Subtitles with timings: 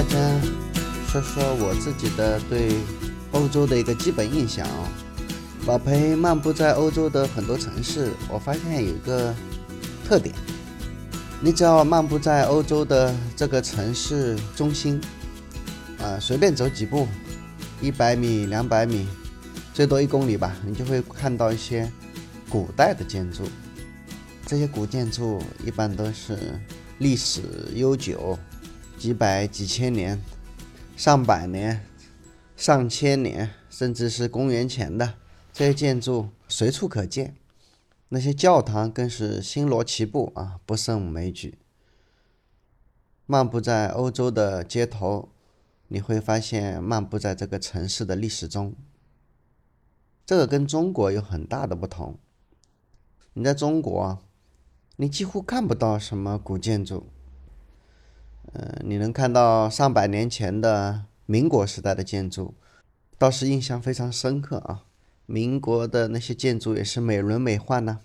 [0.00, 0.40] 大家
[1.08, 2.72] 说说我自己的对
[3.32, 4.88] 欧洲的一个基本印象哦。
[5.66, 9.34] 老裴漫步在欧洲的很多城市，我发现有一个
[10.02, 10.34] 特点：
[11.42, 14.98] 你只要漫步在欧洲的这个城市中心，
[15.98, 17.06] 啊，随便走几步，
[17.82, 19.06] 一百米、两百米，
[19.74, 21.92] 最多一公里吧，你就会看到一些
[22.48, 23.42] 古代的建筑。
[24.46, 26.58] 这些古建筑一般都是
[26.96, 27.42] 历史
[27.74, 28.38] 悠久，
[29.00, 30.20] 几百、几千年、
[30.94, 31.82] 上百年、
[32.54, 35.14] 上千年，甚至是公元前的
[35.54, 37.34] 这些建筑随处可见。
[38.10, 41.56] 那些教堂更是星罗棋布啊，不胜枚举。
[43.24, 45.30] 漫步在欧洲的街头，
[45.88, 48.74] 你会发现漫步在这个城市的历史中。
[50.26, 52.18] 这个跟中国有很大的不同。
[53.32, 54.18] 你在中国。
[54.96, 57.06] 你几乎看不到什么古建筑，
[58.52, 62.54] 嗯，你能看到上百年前的民国时代的建筑，
[63.16, 64.84] 倒是印象非常深刻啊。
[65.26, 68.00] 民国的那些建筑也是美轮美奂呢。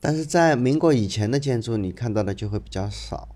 [0.00, 3.28] 但是在民国以前的建筑，你看到的就会比较少。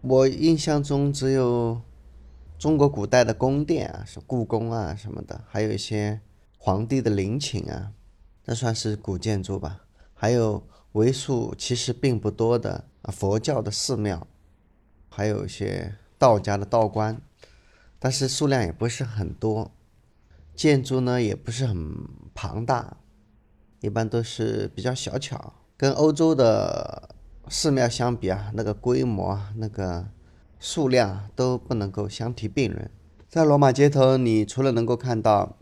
[0.00, 1.82] 我印象中只有
[2.58, 6.20] 中国古代的宫殿啊，是故宫啊什么的，还有一些
[6.56, 7.92] 皇帝的陵寝啊，
[8.42, 9.84] 这算是古建筑吧。
[10.14, 10.62] 还有。
[10.92, 14.26] 为数其实并不多的，佛教的寺庙，
[15.08, 17.20] 还有一些道家的道观，
[17.98, 19.72] 但是数量也不是很多，
[20.54, 21.94] 建筑呢也不是很
[22.34, 22.96] 庞大，
[23.80, 25.54] 一般都是比较小巧。
[25.76, 27.14] 跟欧洲的
[27.48, 30.08] 寺庙相比啊，那个规模、那个
[30.58, 32.90] 数量都不能够相提并论。
[33.28, 35.56] 在罗马街头，你除了能够看到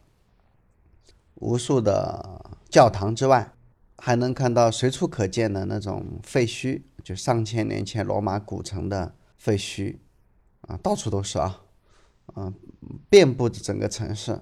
[1.35, 3.53] 无数的教堂之外，
[3.99, 9.99] 还能看到随处可见的那种废墟，就上千年前罗马古城的废墟，
[10.63, 11.61] 啊，到处都是啊，
[12.35, 12.53] 啊，
[13.09, 14.41] 遍布着整个城市，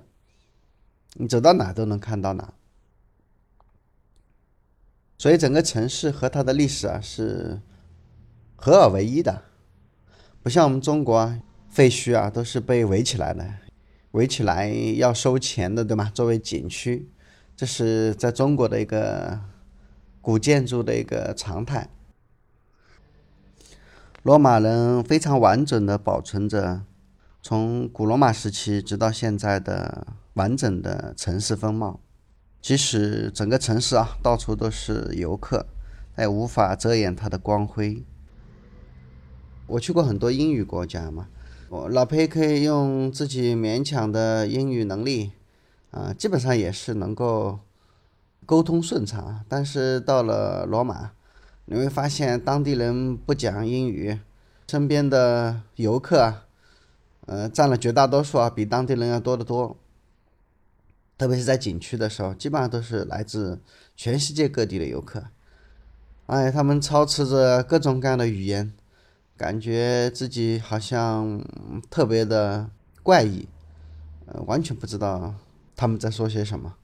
[1.14, 2.54] 你走到哪都能看到哪。
[5.16, 7.60] 所以整个城市和它的历史啊是
[8.56, 9.44] 合二为一的，
[10.42, 13.54] 不像我们中国啊废墟啊都是被围起来的，
[14.10, 16.10] 围起来要收钱的，对吗？
[16.14, 17.10] 作为景区。
[17.56, 19.38] 这是在中国的一个
[20.20, 21.88] 古建筑的一个常态。
[24.24, 26.80] 罗马人非常完整的保存着
[27.42, 32.00] 从古罗马时期直到现在的完整的城市风貌，
[32.62, 35.66] 即使整个城市啊到处都是游客，
[36.16, 38.02] 也无法遮掩它的光辉。
[39.66, 41.28] 我去过很多英语国家嘛，
[41.68, 45.32] 我老裴可以用自己勉强的英语能力。
[45.90, 47.58] 啊，基本上也是能够
[48.46, 51.12] 沟通顺畅，但是到了罗马，
[51.66, 54.18] 你会发现当地人不讲英语，
[54.68, 56.46] 身边的游客啊，
[57.26, 59.76] 呃，占了绝大多数啊，比当地人要多得多。
[61.16, 63.60] 特别是在景区的时候，基本上都是来自
[63.96, 65.24] 全世界各地的游客，
[66.26, 68.72] 哎，他们操持着各种各样的语言，
[69.36, 71.40] 感觉自己好像
[71.88, 72.68] 特别的
[73.02, 73.48] 怪异，
[74.26, 75.34] 呃，完全不知道。
[75.76, 76.74] 他们在说些什么？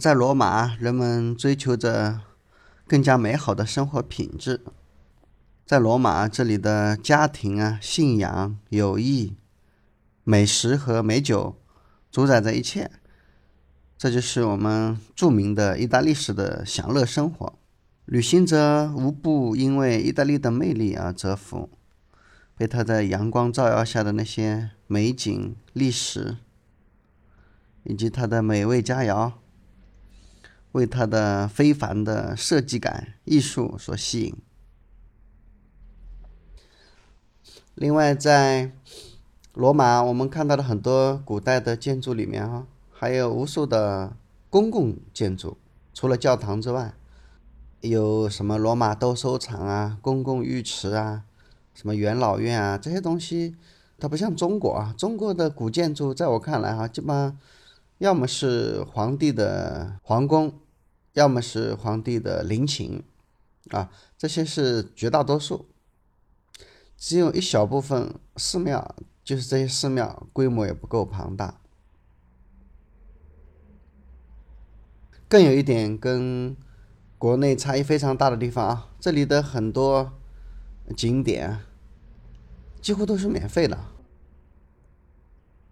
[0.00, 2.20] 在罗马，人们追求着
[2.84, 4.60] 更加美好的生活品质。
[5.64, 9.36] 在罗马，这里的家庭啊、信仰、友谊、
[10.24, 11.54] 美食和美酒
[12.10, 12.90] 主宰着一切。
[13.96, 17.56] 这就是我们著名的意大利式的享乐生活。
[18.04, 21.70] 旅行者无不因为意大利的魅力而折服。
[22.56, 26.36] 被它在阳光照耀下的那些美景、历史，
[27.84, 29.32] 以及它的美味佳肴，
[30.74, 34.36] 为它的非凡的设计感、艺术所吸引。
[37.74, 38.72] 另外，在
[39.54, 44.16] 罗马，我们看到了很多古代的建筑里面，哈，还有无数的
[44.50, 45.56] 公共建筑，
[45.92, 46.94] 除了教堂之外，
[47.80, 51.24] 有什么罗马斗兽场啊、公共浴池啊。
[51.72, 53.56] 什么元老院啊，这些东西，
[53.98, 54.94] 它不像中国啊。
[54.96, 57.36] 中国的古建筑，在我看来哈，基本上
[57.98, 60.52] 要么是皇帝的皇宫，
[61.14, 63.02] 要么是皇帝的陵寝，
[63.70, 65.66] 啊，这些是绝大多数。
[66.96, 68.94] 只有一小部分寺庙，
[69.24, 71.58] 就是这些寺庙规模也不够庞大。
[75.28, 76.54] 更有一点跟
[77.18, 80.12] 国内差异非常大的地方啊，这里的很多。
[80.94, 81.60] 景点
[82.82, 83.86] 几乎都是免费的。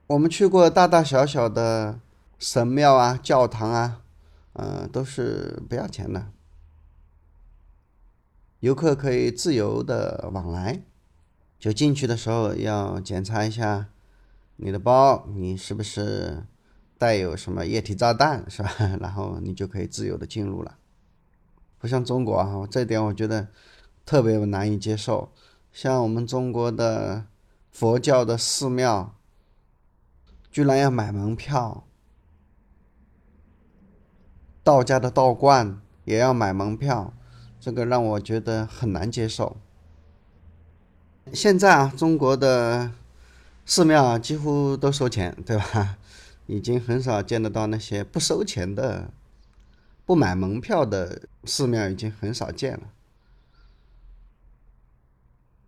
[0.06, 2.00] 我们去过大大小小的
[2.38, 4.00] 神庙啊、教堂啊，
[4.54, 6.30] 嗯，都是不要钱的。
[8.60, 10.82] 游客可以自由的往来，
[11.58, 13.88] 就进去的时候要检查一下
[14.56, 16.44] 你的包，你是不是
[16.96, 18.70] 带有什么液体炸弹，是吧？
[19.00, 20.78] 然后你就可以自由的进入了。
[21.78, 23.48] 不像中国啊，这点我觉得
[24.06, 25.32] 特别难以接受。
[25.72, 27.26] 像我们中国的
[27.72, 29.16] 佛教的寺庙，
[30.50, 31.84] 居然要买门票。
[34.64, 37.12] 道家的道观也要买门票，
[37.60, 39.56] 这个让我觉得很难接受。
[41.32, 42.92] 现在啊，中国的
[43.64, 45.96] 寺庙几乎都收钱，对吧？
[46.46, 49.10] 已经很少见得到那些不收钱的、
[50.04, 52.80] 不买门票的寺庙，已经很少见了。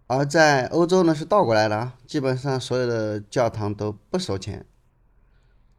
[0.07, 4.67] 而在欧洲呢，是倒过来的啊，基本上所有的教堂都不收钱。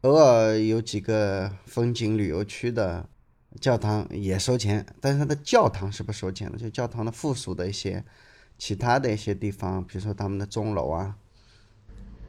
[0.02, 3.08] 偶尔有几个风景旅游区的
[3.60, 6.58] 教堂也收钱，但是它的教堂是不收钱的。
[6.58, 8.04] 就教堂的附属的一些
[8.58, 11.16] 其他的一些地方，比如说他们的钟楼啊，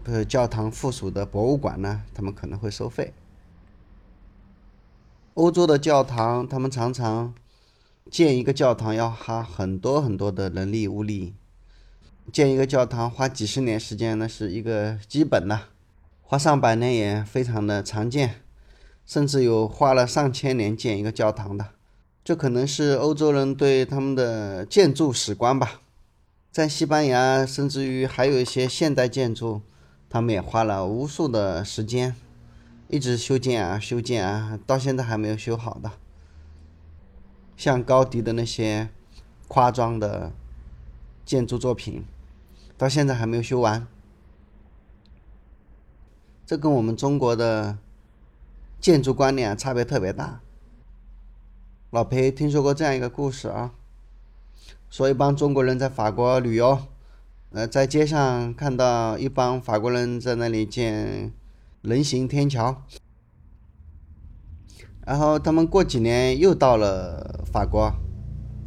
[0.03, 3.13] 不是教堂附属的博物馆呢，他们可能会收费。
[5.35, 7.35] 欧洲的教堂，他们常常
[8.09, 11.35] 建一个教堂要花很多很多的人力物力，
[12.31, 15.67] 建一个教堂花几十年时间，那是一个基本的。
[16.29, 18.41] 花上百年也非常的常见，
[19.05, 21.67] 甚至有花了上千年建一个教堂的，
[22.21, 25.79] 这可能是欧洲人对他们的建筑史观吧。
[26.51, 29.61] 在西班牙，甚至于还有一些现代建筑，
[30.09, 32.13] 他们也花了无数的时间，
[32.89, 35.93] 一直修建啊修建啊，到现在还没有修好的。
[37.55, 38.89] 像高迪的那些
[39.47, 40.33] 夸张的
[41.25, 42.03] 建筑作品，
[42.77, 43.87] 到现在还没有修完。
[46.47, 47.77] 这跟我们中国的
[48.79, 50.39] 建筑观念差别特别大。
[51.89, 53.73] 老裴听说过这样一个故事啊，
[54.89, 56.79] 说一帮中国人在法国旅游，
[57.51, 61.33] 呃，在街上看到一帮法国人在那里建
[61.81, 62.81] 人行天桥，
[65.05, 67.91] 然后他们过几年又到了法国，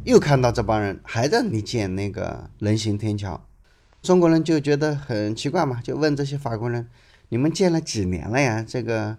[0.05, 3.43] 又看到这帮人还在那里建那个人行天桥，
[4.03, 6.87] 中国人就觉得很奇怪嘛，就问这些法国人。
[7.33, 8.61] 你们建了几年了呀？
[8.61, 9.17] 这个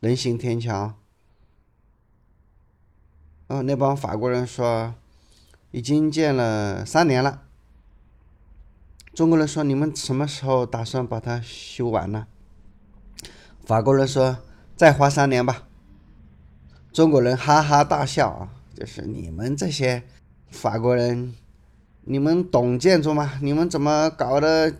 [0.00, 0.92] 人行天桥。
[3.46, 4.94] 哦，那帮法国人说，
[5.70, 7.44] 已经建了三年了。
[9.14, 12.26] 中国人说，你们什么时候打算把它修完呢？
[13.64, 14.36] 法国人说，
[14.76, 15.66] 再花三年吧。
[16.92, 20.02] 中国人哈哈大笑啊，就是你们这些
[20.50, 21.34] 法国人，
[22.02, 23.38] 你们懂建筑吗？
[23.40, 24.74] 你们怎么搞的？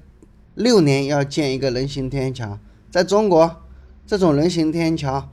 [0.54, 2.58] 六年要建一个人行天桥？
[2.94, 3.64] 在中国，
[4.06, 5.28] 这种人行天桥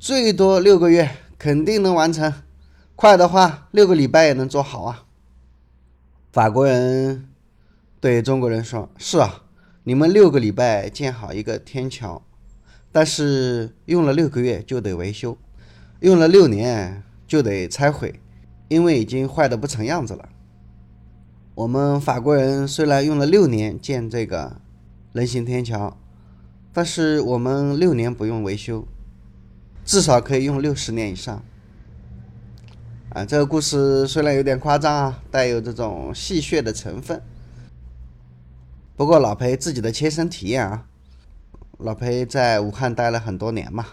[0.00, 1.08] 最多六个月
[1.38, 2.34] 肯定能完成，
[2.96, 5.04] 快的话六个礼拜也能做好啊。
[6.32, 7.28] 法国人
[8.00, 9.44] 对中国人说：“是啊，
[9.84, 12.20] 你们六个礼拜建好一个天桥，
[12.90, 15.38] 但是用了六个月就得维修，
[16.00, 18.18] 用了六年就得拆毁，
[18.66, 20.28] 因为已经坏的不成样子了。
[21.54, 24.56] 我们法国人虽然用了六年建这个
[25.12, 25.96] 人行天桥。”
[26.72, 28.86] 但是我们六年不用维修，
[29.84, 31.42] 至少可以用六十年以上。
[33.10, 37.20] 啊，这个故事虽然有点夸张啊，带有这种戏谑的成分。
[38.96, 40.86] 不过老裴自己的切身体验啊，
[41.76, 43.86] 老裴在武汉待了很多年嘛。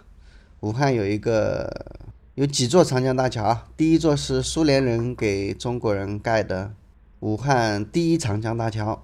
[0.62, 1.98] 武汉有一个
[2.36, 6.74] 有几座长江大桥，第一座是苏联人给中国人盖的
[7.20, 9.04] 武汉第一长江大桥。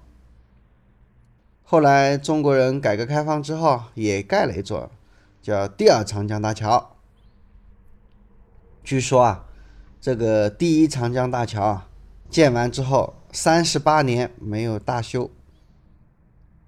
[1.68, 4.88] 后来中国人改革开放之后，也盖了一座，
[5.42, 6.94] 叫第二长江大桥。
[8.84, 9.46] 据说啊，
[10.00, 11.88] 这个第一长江大桥啊，
[12.30, 15.28] 建完之后三十八年没有大修。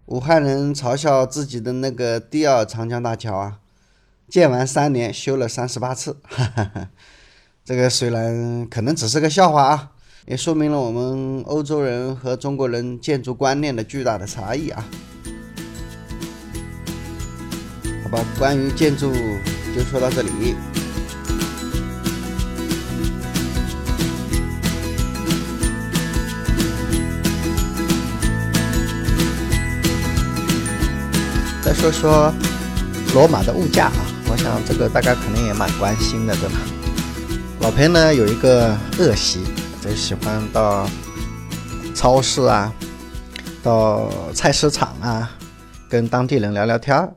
[0.07, 3.61] 武汉人嘲笑自己的那个第二长江大桥啊，
[4.29, 6.17] 建完三年修了三十八次。
[6.25, 6.91] 哈哈哈，
[7.65, 9.93] 这个虽然可能只是个笑话啊。
[10.31, 14.85] 也说明了我们欧洲人和中国人建筑观念的巨大的差异啊！
[18.05, 19.11] 好吧，关于建筑
[19.75, 20.55] 就说到这里。
[31.65, 32.31] 再说说
[33.15, 36.59] 罗马的物价啊，我想这个大家肯定也蛮关心的，对吧？
[37.61, 39.41] 老裴呢有一个恶习。
[39.89, 40.87] 就喜欢到
[41.95, 42.71] 超市啊，
[43.63, 45.31] 到菜市场啊，
[45.89, 47.15] 跟当地人聊聊天儿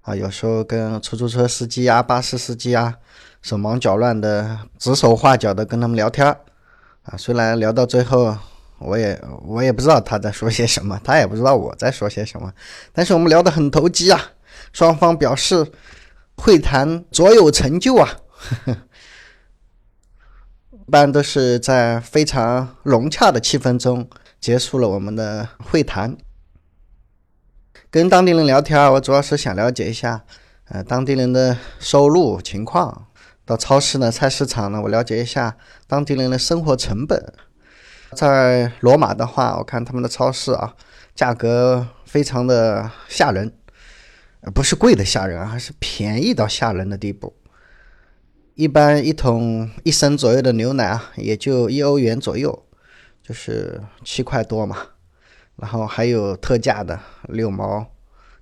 [0.00, 0.16] 啊。
[0.16, 2.94] 有时候跟出租车司机啊、巴士司机啊
[3.42, 6.40] 手忙脚乱的指手画脚的跟他们聊天儿
[7.02, 7.18] 啊。
[7.18, 8.34] 虽然聊到最后，
[8.78, 12.50] 我也我也不知道他在说些什么，他也不知道我在说些什么，
[12.94, 14.18] 但是我们聊得很投机啊，
[14.72, 15.70] 双方表示
[16.36, 18.08] 会谈卓有成就啊。
[18.38, 18.76] 呵呵
[20.90, 26.16] 一般都是在非常融洽的气氛中结束了我们的会谈。
[27.92, 30.24] 跟当地人聊天，我主要是想了解一下，
[30.64, 33.06] 呃，当地人的收入情况。
[33.44, 35.56] 到超市呢、菜市场呢，我了解一下
[35.86, 37.34] 当地人的生活成本。
[38.16, 40.74] 在罗马的话，我看他们的超市啊，
[41.14, 43.52] 价格非常的吓人，
[44.52, 47.36] 不是贵的吓人啊，是便宜到吓人的地步。
[48.60, 52.62] 一般一桶一升左右的牛奶啊，也就一欧元左右，
[53.22, 54.76] 就是七块多嘛。
[55.56, 57.86] 然后还有特价的六毛、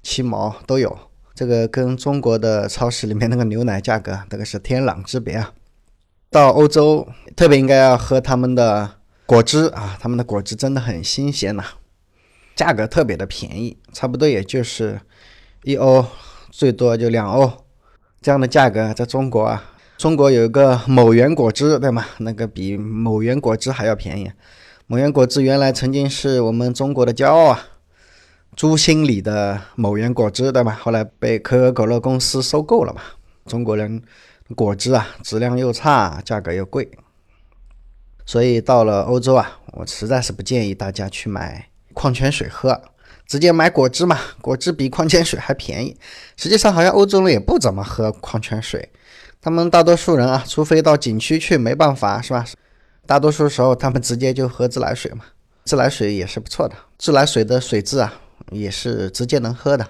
[0.03, 0.99] 七毛都有。
[1.37, 5.53] 这个跟中国的超市里面那个牛奶价格，那个是天壤之别啊。
[6.31, 7.07] 到欧洲
[7.37, 11.65] 特别应该要喝他们的果汁啊，他们的果汁真的很新鲜呐，
[12.57, 15.01] 价格特别的便宜，差不多也就是
[15.63, 16.05] 一欧，
[16.51, 17.65] 最多就两欧
[18.21, 19.75] 这样的价格，在中国啊。
[19.99, 22.07] 中国有一个某源果汁，对吗？
[22.19, 24.31] 那个比某源果汁还要便宜。
[24.87, 27.67] 某源果汁原来曾经是我们中国的骄傲啊，
[28.55, 30.79] 朱心里的某源果汁，对吧？
[30.81, 33.01] 后来被可口可乐公司收购了嘛。
[33.47, 34.01] 中国人
[34.55, 36.89] 果汁啊，质量又差，价格又贵，
[38.25, 42.81] 所以到了欧洲啊，我实在是不建议大家去买矿泉水喝，
[43.29, 44.19] 直接买果汁嘛。
[44.41, 45.97] 果汁比矿泉水还便宜。
[46.37, 48.91] 实际上，好像欧洲人也不怎么喝矿泉水。
[49.41, 52.45] 他们大多数人啊，除非到景区去，没办法，是吧？
[53.07, 55.25] 大多数时候他们直接就喝自来水嘛，
[55.65, 56.75] 自来水也是不错的。
[56.99, 58.13] 自来水的水质啊，
[58.51, 59.87] 也是直接能喝的。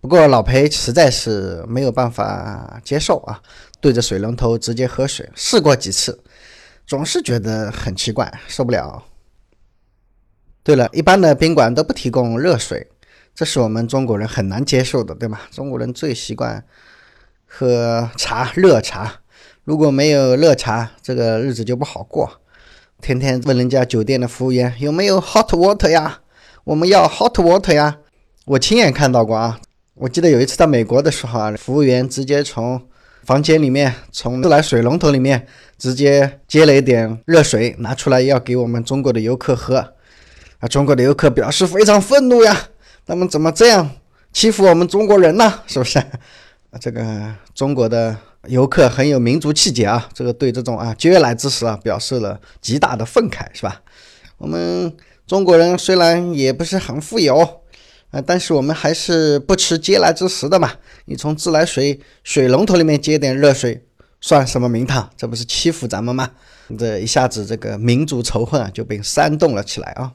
[0.00, 3.42] 不过老裴实在是没有办法接受啊，
[3.80, 6.22] 对着水龙头直接喝水，试过几次，
[6.86, 9.02] 总是觉得很奇怪，受不了。
[10.68, 12.88] 对了，一般的宾馆都不提供热水，
[13.34, 15.38] 这是我们中国人很难接受的，对吗？
[15.50, 16.62] 中国人最习惯。
[17.46, 19.20] 喝茶，热茶。
[19.64, 22.42] 如果没有热茶，这个日子就不好过。
[23.00, 26.20] 天天问人家酒店的服务员有没有 hot water 呀？
[26.64, 28.00] 我们要 hot water 呀。
[28.44, 29.58] 我亲眼看到过啊。
[29.94, 32.86] 我记得有一次在美国的时候啊，服务员直接从
[33.24, 35.46] 房间里面，从自来水龙头里面
[35.78, 39.94] 直接接了一点热水拿出来要给我们中国的游客喝。
[40.60, 42.68] 啊，中国的游客表示非常愤怒呀。
[43.06, 43.90] 他们怎么这样
[44.32, 45.62] 欺负我们中国人呢？
[45.66, 46.02] 是不是？
[46.80, 53.80] 这个中国的游客很有民族气节啊，这个对这种啊嗟来之食啊表示了极大的愤慨，是吧？
[54.36, 54.94] 我们
[55.26, 57.38] 中国人虽然也不是很富有
[58.10, 60.72] 啊，但是我们还是不吃嗟来之食的嘛。
[61.06, 63.86] 你从自来水水龙头里面接点热水，
[64.20, 65.08] 算什么名堂？
[65.16, 66.30] 这不是欺负咱们吗？
[66.78, 70.12] 这一下子这个民族仇恨啊就被煽动了起来啊。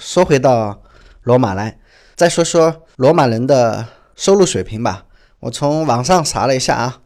[0.00, 0.82] 说回到
[1.22, 1.78] 罗马来，
[2.14, 5.06] 再说说罗马人的收入水平吧。
[5.40, 7.00] 我从网上查了一下啊，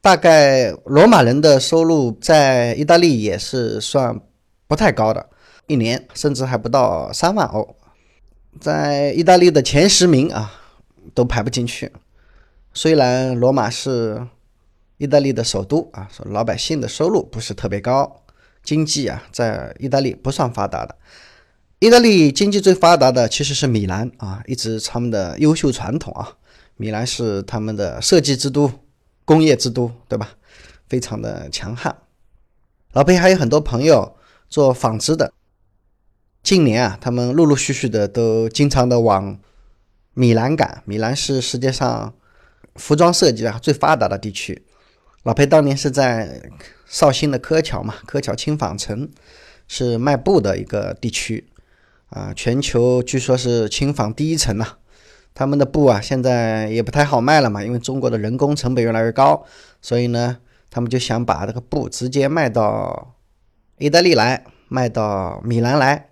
[0.00, 4.20] 大概罗马人的收入在意大利也是算
[4.66, 5.28] 不太高的，
[5.66, 7.76] 一年甚至还不到三万欧，
[8.60, 10.52] 在意大利的前十名啊
[11.14, 11.92] 都排不进去。
[12.72, 14.26] 虽然罗马是
[14.96, 18.22] 意大利的首都啊，说老百姓的收入不是特别高，
[18.64, 20.96] 经济啊在意大利不算发达的。
[21.82, 26.36] 意大利经济最发达的其实是米兰啊，一直他们的优秀传统啊。
[26.76, 28.70] 米兰是他们的设计之都、
[29.24, 30.34] 工业之都，对吧？
[30.88, 31.98] 非常的强悍。
[32.92, 34.14] 老裴还有很多朋友
[34.48, 35.32] 做纺织的，
[36.44, 39.36] 近年啊，他们陆陆续续的都经常的往
[40.14, 40.84] 米兰赶。
[40.86, 42.14] 米兰是世界上
[42.76, 44.64] 服装设计啊最发达的地区。
[45.24, 46.48] 老裴当年是在
[46.86, 49.10] 绍兴的柯桥嘛，柯桥轻纺城
[49.66, 51.48] 是卖布的一个地区
[52.12, 54.76] 啊，全球据说是轻纺第一城呐。
[55.34, 59.46] 他们的布啊，现在也不太好卖了嘛，因为中国的人工成本越来越高，
[59.80, 60.36] 所以呢，
[60.70, 63.14] 他们就想把这个布直接卖到
[63.78, 66.10] 意大利来，卖到米兰来。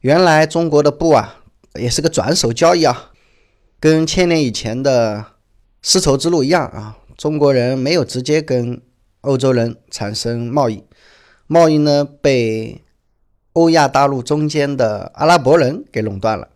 [0.00, 1.40] 原来中国的布啊，
[1.74, 3.10] 也是个转手交易啊，
[3.80, 5.24] 跟千年以前的
[5.82, 8.80] 丝绸之路一样啊，中国人没有直接跟
[9.22, 10.84] 欧洲人产生贸易，
[11.48, 12.84] 贸易呢被
[13.56, 16.48] 欧亚大陆中间的阿拉伯人给垄断了。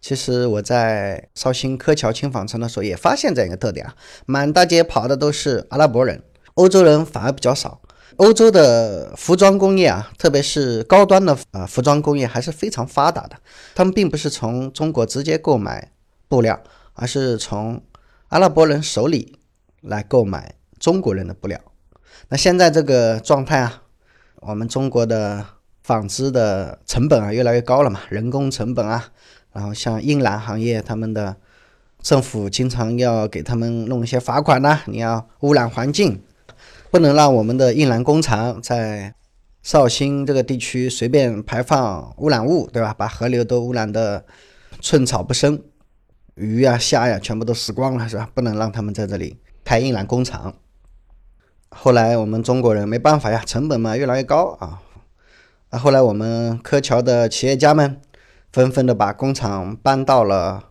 [0.00, 6.22] 其实我在绍兴柯桥轻纺城的时候也发现这样一个特点啊，满大街跑的都是阿拉伯人，
[6.54, 7.80] 欧洲人反而比较少。
[8.18, 13.36] 欧洲的服装工业啊，特别是高端的啊服装工业还是非常发达的。
[13.74, 15.90] 他们并不是从中国直接购买
[16.28, 17.82] 布料，而是从
[18.28, 19.40] 阿拉伯人手里
[19.80, 21.60] 来购买中国人的布料。
[22.28, 23.82] 那现在这个状态啊，
[24.36, 25.44] 我们中国的
[25.84, 29.10] 纺织的成本啊越来越高了嘛，人工成本啊，
[29.52, 31.36] 然后像印染行业，他们的
[32.00, 36.22] 政府经常要给他们弄一些罚款呐，你要污染环境，
[36.90, 39.14] 不能让我们的印染工厂在
[39.62, 42.94] 绍兴这个地区随便排放污染物，对吧？
[42.96, 44.24] 把河流都污染的
[44.80, 45.62] 寸草不生，
[46.34, 48.30] 鱼呀、虾呀全部都死光了，是吧？
[48.32, 50.54] 不能让他们在这里开印染工厂。
[51.68, 54.80] 后来我们中国人没办法呀，成本嘛越来越高啊。
[55.74, 58.00] 啊，后来我们柯桥的企业家们
[58.52, 60.68] 纷纷的把工厂搬到了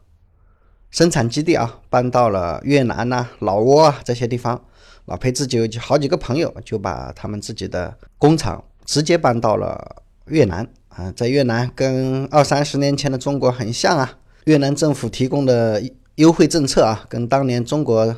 [0.89, 4.63] 生产基地啊，搬到了越南呐、老挝啊这些地方。
[5.03, 14.19] 老裴自己有好几个朋友就把他们自己的工厂直接搬到了越南啊，在越南跟二三十年前的中国很像啊。
[14.45, 15.83] 越南政府提供的
[16.15, 18.15] 优惠政策啊，跟当年中国。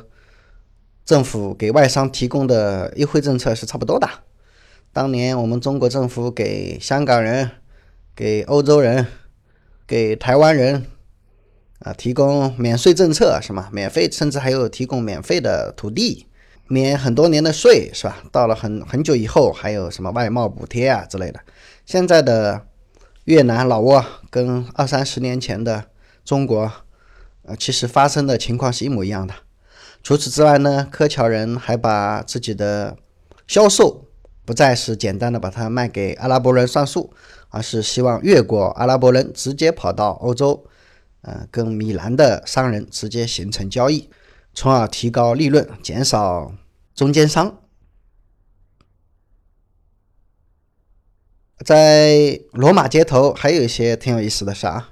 [1.04, 4.08] 政府给外商提供的优惠政策是差不多的。
[4.96, 7.50] 当年我们中国政府给香港人、
[8.14, 9.06] 给欧洲人、
[9.86, 10.86] 给台湾人
[11.80, 13.68] 啊提供免税政策是吗？
[13.70, 16.26] 免费，甚至还有提供免费的土地，
[16.66, 18.22] 免很多年的税是吧？
[18.32, 21.40] 到了很很久以后，还有什么外贸补贴啊之类的。
[21.84, 22.62] 现在的
[23.24, 25.84] 越南、老挝跟二三十年前的
[26.24, 26.72] 中国，
[27.42, 29.34] 呃，其实发生的情况是一模一样的。
[30.02, 32.96] 除此之外呢，柯桥人还把自己的
[33.46, 34.05] 销售
[34.46, 37.12] 不再是简单的把它卖给阿拉伯人算数，
[37.50, 40.64] 而是希望越过阿拉伯人直接跑到欧洲，
[41.22, 44.08] 呃，跟米兰的商人直接形成交易，
[44.54, 46.54] 从而提高利润，减少
[46.94, 47.58] 中间商。
[51.64, 54.90] 在罗马街头还有一些挺有意思的事啊，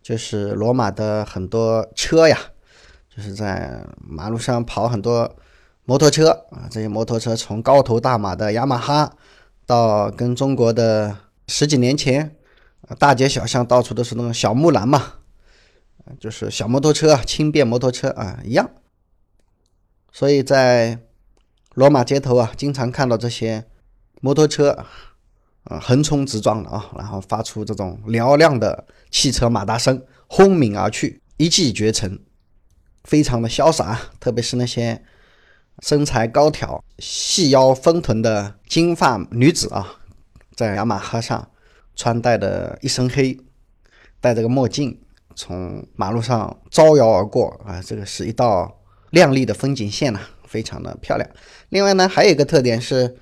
[0.00, 2.38] 就是罗马的很多车呀。
[3.14, 5.36] 就是在马路上跑很多
[5.84, 9.16] 摩托车啊，这些摩托车从高头大马的雅马哈，
[9.66, 11.16] 到跟中国的
[11.48, 12.36] 十几年前
[12.98, 15.14] 大街小巷到处都是那种小木兰嘛，
[16.20, 18.70] 就是小摩托车、轻便摩托车啊一样。
[20.12, 21.00] 所以在
[21.74, 23.64] 罗马街头啊，经常看到这些
[24.20, 24.86] 摩托车
[25.64, 32.20] 啊横冲直撞的啊，然后发出这种嘹亮的汽车马达声，轰鸣而去，一骑绝尘。
[33.04, 35.02] 非常的潇洒，特别是那些
[35.82, 39.96] 身材高挑、细腰丰臀的金发女子啊，
[40.54, 41.48] 在雅马哈上
[41.96, 43.36] 穿戴的一身黑，
[44.20, 44.98] 戴着个墨镜，
[45.34, 51.28] 从马路上招摇而过啊，这个是一道亮丽的风景线呐，非常的漂亮。
[51.70, 53.16] 另外呢，还有一个特点是，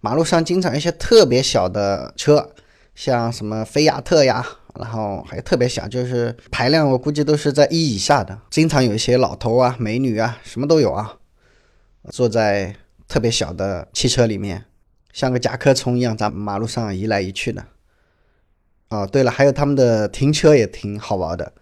[0.00, 2.52] 马路上经常一些特别小的车，
[2.94, 4.46] 像什么菲亚特呀。
[4.80, 8.38] 然后还特别小，就是排量我估计都是在一以下的。
[8.48, 11.14] 经常有一些老头啊、美女啊，什么都有啊，
[12.10, 12.74] 坐在
[13.06, 14.64] 特别小的汽车里面，
[15.12, 17.66] 像个甲壳虫一样在马路上移来移去的。
[18.88, 21.52] 哦，对了，还有他们的停车也挺好玩的。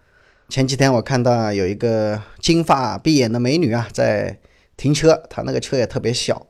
[0.49, 4.39] 前几天我看到有一个金发碧眼的美女啊，在
[4.75, 6.47] 停车，她那个车也特别小，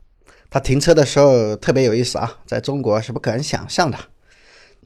[0.50, 3.98] 她停车的时候特别有意思啊，在中国是不可能想象的。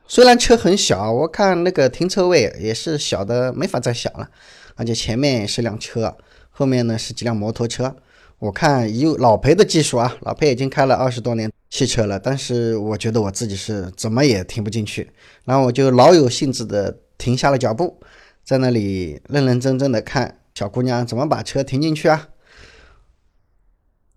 [0.07, 4.29] 虽然车很小，我看那个停车位也是小的没法再小了，
[4.75, 6.17] 而且前面也是辆车，
[6.51, 7.97] 后面呢是几辆摩托车。
[8.39, 15.11] 我看以老裴的技术啊，老裴已经开了二十多年汽车了，但是我觉得我自己是怎么也停不进去。
[15.45, 18.01] 然后我就老有兴致的停下了脚步，
[18.45, 22.29] 在那里认认真真的看小姑娘怎么把车停进去啊。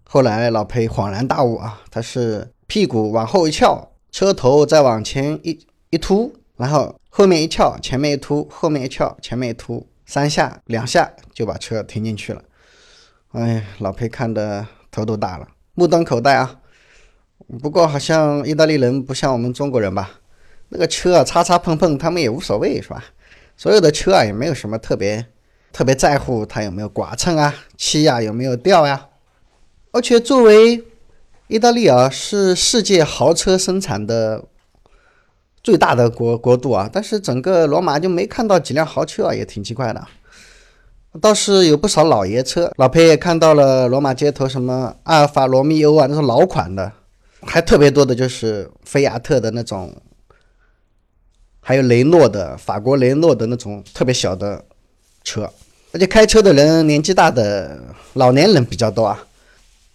[0.03, 5.65] 后来老裴恍然大悟啊，他是屁股往后一翘，车头再往前一。
[5.91, 12.43] 一突，然后后面一翘，前面一突，后面一翘，前面一突，三下两下就把车停进去了。
[13.31, 16.59] 哎，老裴看的头都大了，目瞪口呆啊。
[17.61, 20.19] 不过好像意大利人不像我们中国人吧？
[20.69, 23.03] 那个车啊，擦擦碰碰，他们也无所谓，是吧？
[23.55, 25.25] 所有的车啊，也没有什么特别
[25.71, 29.07] 特别在乎它有没有剐蹭啊，漆呀有没有掉呀。
[29.91, 30.83] 而且作为
[31.47, 34.45] 意大利啊，是世界豪车生产的。
[35.61, 40.07] 最大的国国度啊，但是整个罗马就没看到几辆豪车啊，也挺奇怪的。
[41.21, 46.91] 倒是有不少老爷车，老裴也看到了罗马街头什么阿尔法罗密欧啊，那种老款的，
[47.41, 49.95] 还特别多的就是菲亚特的那种，
[51.61, 54.63] 还有雷诺的法国雷诺的那种特别小的
[55.23, 55.49] 车。
[55.91, 57.79] 而且开车的人年纪大的
[58.13, 59.25] 老年人比较多啊，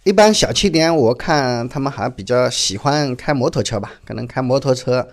[0.03, 5.07] 一般小气点，我看他们还比较喜欢开摩托车吧，可能开摩托车。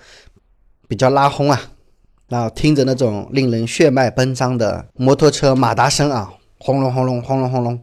[0.88, 1.58] 比较拉轰啊，
[2.32, 7.78] 然后听着那种令人血脉奔张的摩托车马达声啊，轰隆轰隆轰隆轰隆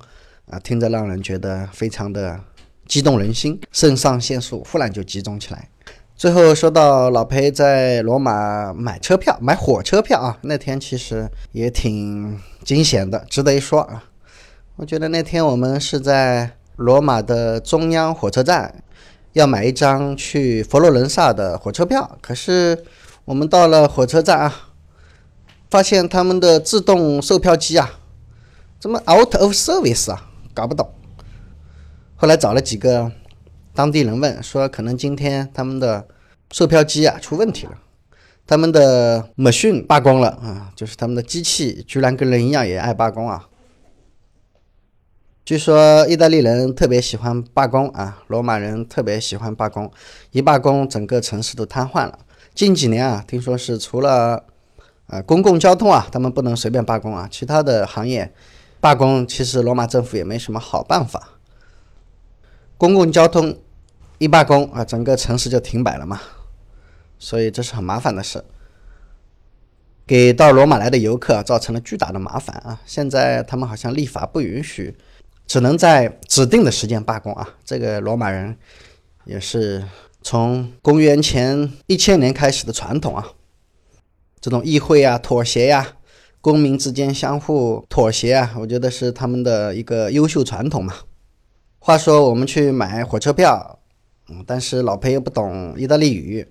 [0.50, 2.40] 啊，听着让人觉得非常的
[2.88, 5.70] 激动人心，肾上腺素忽然就集中起来。
[6.16, 14.04] 最后说到老裴在罗马买车票，买火车票啊，那天其实也挺惊险的，值得一说啊。
[14.78, 18.84] 我觉得那天我们是在罗马的中央火车站，
[19.34, 22.84] 要买一张去佛罗伦萨的火车票，可是
[23.30, 24.72] 我们到了火车站啊，
[25.70, 28.00] 发现他们的自动售票机啊，
[28.80, 30.92] 怎么 out of service 啊，搞不懂。
[32.16, 33.12] 后来找了几个。
[33.72, 36.06] 当地人问说：“可能今天他们的
[36.52, 37.78] 售票机啊出问题了，
[38.48, 43.48] 他们的 machine 罢工了啊，就是他们的机器居然跟人一样也爱罢工啊。
[45.46, 49.90] 据说意大利人特别喜欢罢工啊，罗马人特别喜欢罢工，
[50.32, 52.20] 一罢工整个城市都瘫痪了。
[52.60, 54.44] 近几年啊，听说是除了
[55.08, 58.34] 呃公共交通啊，他们不能随便罢工啊，其他的行业
[58.82, 61.40] 罢工，其实罗马政府也没什么好办法。
[62.78, 63.58] 公共交通。”
[64.20, 66.20] 一罢工啊，整个城市就停摆了嘛，
[67.18, 68.44] 所以这是很麻烦的事，
[70.06, 72.82] 给到罗马来的游客造成了巨大的麻烦啊。
[72.86, 74.98] 现在他们好像立法不允许，
[75.48, 77.48] 只能在指定的时间罢工啊。
[77.64, 78.58] 这个罗马人
[79.24, 79.82] 也是
[80.22, 83.34] 从公元前一千年开始的传统啊，
[84.40, 85.96] 这种议会啊、妥协呀、
[86.42, 90.94] 公民之间相互妥协啊，我觉得是他们的一个优秀传统嘛。
[91.80, 93.76] 话说我们去买火车票。
[94.46, 96.48] 但是老裴又不懂意大利语，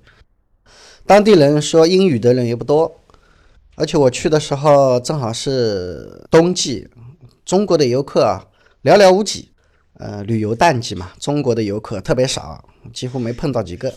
[1.07, 2.93] 当地人说英语的人也不多，
[3.77, 6.89] 而且我去的时候正好是冬季，
[7.45, 8.49] 中国的游客啊
[8.83, 9.53] 寥寥无几，
[9.99, 13.93] 呃，旅游淡季嘛，中国的游客特别少，几乎没碰到几个。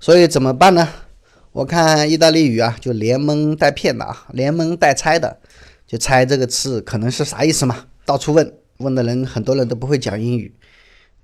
[0.00, 0.88] 所以怎么办呢？
[1.52, 5.38] 我看意大利语啊，就连蒙带骗的啊，连蒙带猜的，
[5.86, 10.54] 就猜这个字可能是啥意思嘛，到处问，问的人很多人都不会讲英语。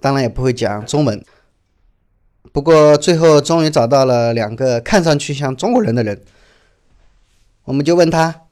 [0.01, 1.25] 当然也不会讲中文，
[2.53, 6.21] 不过最后终于找到了两个看上去像中国人的人，
[7.65, 8.43] 我们就问他：“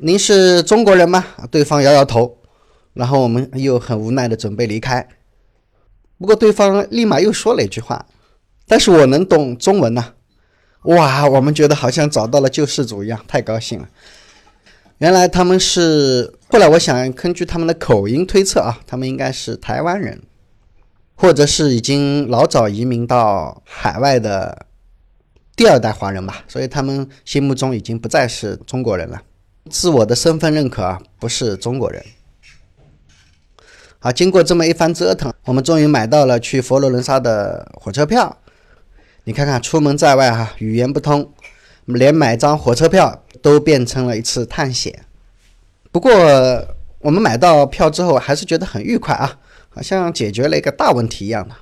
[0.00, 2.37] 您是中国人吗？”对方摇摇头，
[2.98, 5.08] 然后我们又很无奈的准备离开。
[6.18, 8.04] 不过对方立马又说了一句话
[8.66, 10.14] ：“但是我能懂中文呐！”
[10.82, 13.88] 哇，我们觉得好像找到了救世主一样，太高兴了。
[14.98, 16.34] 原来他们是……
[16.48, 20.20] 后来我想根据他们的口音推测啊，他们应该是台湾人。
[21.20, 24.66] 或者是已经老早移民到海外的
[25.56, 29.20] 第二代华人吧，所以他们心目中已经不再是中国人了，
[29.68, 32.00] 自我的身份认可啊，不是中国人。
[34.00, 38.38] 好，经过这么一番折腾，我们终于买到了去佛罗伦萨的火车票。
[39.24, 41.32] 你看看，出门在外哈，语言不通，
[41.86, 45.04] 连买张火车票都变成了一次探险。
[45.90, 46.12] 不过
[47.00, 49.38] 我们买到票之后，还是觉得很愉快啊。
[49.70, 51.54] 好像解决了一个大问题一样的。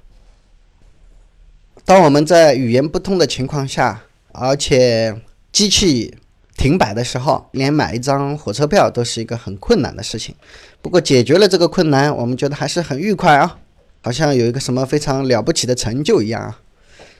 [1.85, 5.21] 当我们在语言不通的情况下，而且
[5.53, 6.17] 机器
[6.57, 10.35] 停摆的时候，连买一张火车票都是一个很困难的事情。
[10.81, 13.59] 不过解决了这个困难，我们觉得还是很愉快啊，
[14.03, 16.61] 好像有一个什么非常了不起的成就一样啊。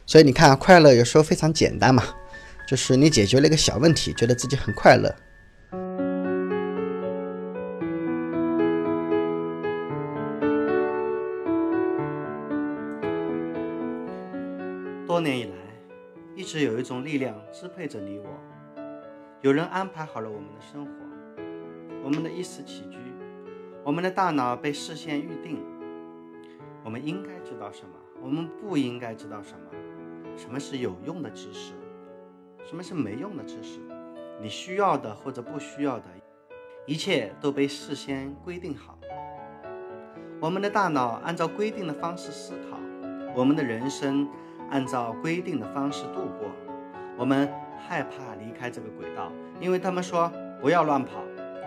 [0.07, 2.03] 所以你看，快乐有时候非常简单嘛，
[2.67, 5.15] 就是你解决了一个小问题，觉得自己很快乐。
[15.07, 15.51] 多年以来，
[16.35, 18.25] 一直有一种力量支配着你我。
[19.47, 20.91] 有人安排好了我们的生活，
[22.03, 22.99] 我们的衣食起居，
[23.85, 25.65] 我们的大脑被事先预定。
[26.83, 27.95] 我们应该知道什么？
[28.21, 30.37] 我们不应该知道什么？
[30.37, 31.75] 什么是有用的知识？
[32.65, 33.79] 什么是没用的知识？
[34.43, 36.07] 你需要的或者不需要的，
[36.85, 38.99] 一切都被事先规定好。
[40.41, 42.81] 我们的大脑按照规定的方式思考，
[43.33, 44.29] 我们的人生。
[44.71, 46.51] 按照规定的方式度过，
[47.17, 51.23] 我们害怕离开这个轨道，因为他们说不要乱跑，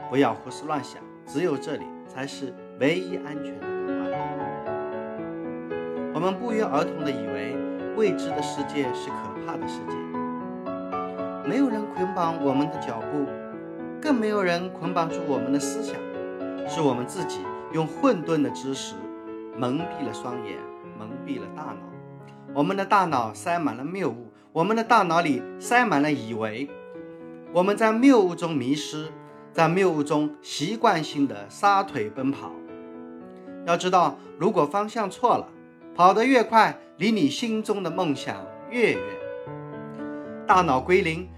[0.09, 4.19] 不要胡思乱想，只有这里才是唯一安全的港湾。
[6.13, 7.55] 我们不约而同地以为
[7.95, 9.95] 未知的世界是可怕的世界，
[11.47, 13.25] 没有人捆绑我们的脚步，
[14.01, 15.95] 更没有人捆绑住我们的思想，
[16.67, 17.39] 是我们自己
[17.71, 18.95] 用混沌的知识
[19.57, 20.57] 蒙蔽了双眼，
[20.97, 21.77] 蒙蔽了大脑。
[22.53, 26.67] 我们的大脑塞满了谬误，我们的大脑里塞满了以为，
[27.53, 29.07] 我们在谬误中迷失，
[29.53, 32.51] 在谬误中习惯性的撒腿奔跑。
[33.65, 35.47] 要知道，如果方向错了，
[35.95, 38.35] 跑得越快，离你心中的梦想
[38.71, 39.01] 越远。
[40.47, 41.29] 大脑归零，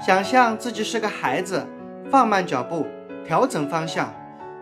[0.00, 1.66] 想象自己是个孩子，
[2.10, 2.86] 放慢脚步，
[3.26, 4.14] 调整方向，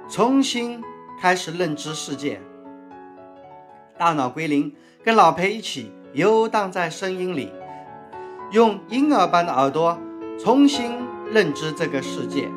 [0.09, 0.83] 重新
[1.21, 2.41] 开始认知世界。
[3.97, 7.51] 大脑归零，跟老裴一起游荡在声音里，
[8.53, 9.99] 用婴儿般的耳朵
[10.39, 10.93] 重新
[11.29, 12.49] 认知这个世界。